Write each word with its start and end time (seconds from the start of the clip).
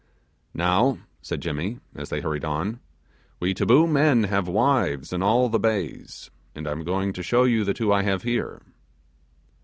'Now,' 0.55 0.97
said 1.21 1.41
Jimmy, 1.41 1.79
as 1.93 2.09
they 2.09 2.21
hurried 2.21 2.43
on, 2.43 2.79
'we 3.39 3.53
taboo 3.53 3.85
men 3.85 4.23
have 4.23 4.47
wives 4.47 5.13
in 5.13 5.21
all 5.21 5.47
the 5.47 5.59
bays, 5.59 6.31
and 6.55 6.67
I 6.67 6.71
am 6.71 6.83
going 6.83 7.13
to 7.13 7.21
show 7.21 7.43
you 7.43 7.63
the 7.63 7.75
two 7.75 7.93
I 7.93 8.01
have 8.01 8.23
here. 8.23 8.63